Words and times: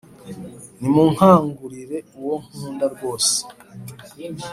ntimunkangurire 0.79 1.97
uwo 2.19 2.35
nkunda 2.51 2.85
rwose 2.93 3.35